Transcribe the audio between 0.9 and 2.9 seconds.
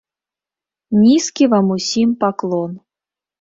Нізкі вам усім паклон!